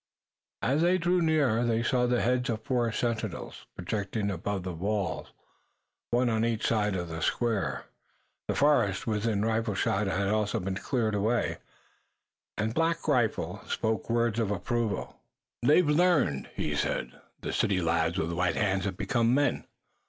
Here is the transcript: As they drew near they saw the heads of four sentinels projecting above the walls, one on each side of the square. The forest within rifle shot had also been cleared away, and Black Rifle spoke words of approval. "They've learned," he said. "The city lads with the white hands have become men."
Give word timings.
As 0.63 0.81
they 0.81 0.97
drew 0.97 1.21
near 1.21 1.63
they 1.63 1.83
saw 1.83 2.07
the 2.07 2.23
heads 2.23 2.49
of 2.49 2.63
four 2.63 2.91
sentinels 2.91 3.67
projecting 3.75 4.31
above 4.31 4.63
the 4.63 4.73
walls, 4.73 5.31
one 6.09 6.27
on 6.27 6.43
each 6.43 6.65
side 6.65 6.95
of 6.95 7.07
the 7.07 7.21
square. 7.21 7.83
The 8.47 8.55
forest 8.55 9.05
within 9.05 9.45
rifle 9.45 9.75
shot 9.75 10.07
had 10.07 10.29
also 10.29 10.59
been 10.59 10.73
cleared 10.73 11.13
away, 11.13 11.59
and 12.57 12.73
Black 12.73 13.07
Rifle 13.07 13.61
spoke 13.67 14.09
words 14.09 14.39
of 14.39 14.49
approval. 14.49 15.19
"They've 15.61 15.87
learned," 15.87 16.49
he 16.55 16.75
said. 16.75 17.11
"The 17.41 17.53
city 17.53 17.79
lads 17.79 18.17
with 18.17 18.29
the 18.29 18.35
white 18.35 18.55
hands 18.55 18.85
have 18.85 18.97
become 18.97 19.35
men." 19.35 19.67